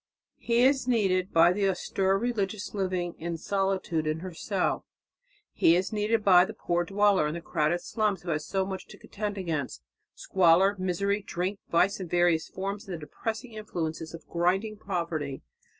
He 0.39 0.63
is 0.63 0.87
needed 0.87 1.31
by 1.31 1.53
the 1.53 1.69
austere 1.69 2.15
religious 2.15 2.73
living 2.73 3.13
in 3.19 3.37
solitude 3.37 4.07
in 4.07 4.21
her 4.21 4.33
cell.... 4.33 4.87
He 5.53 5.75
is 5.75 5.93
needed 5.93 6.23
by 6.25 6.43
the 6.43 6.55
poor 6.55 6.83
dweller 6.83 7.27
in 7.27 7.35
the 7.35 7.39
crowded 7.41 7.81
slums 7.81 8.23
who 8.23 8.31
has 8.31 8.43
so 8.47 8.65
much 8.65 8.87
to 8.87 8.97
contend 8.97 9.37
against 9.37 9.83
squalor, 10.15 10.75
misery, 10.79 11.21
drink, 11.21 11.59
vice 11.69 11.99
in 11.99 12.07
various 12.07 12.47
forms, 12.49 12.85
and 12.87 12.95
the 12.95 12.99
depressing 12.99 13.53
influences 13.53 14.15
of 14.15 14.25
grinding 14.27 14.75
poverty. 14.75 15.43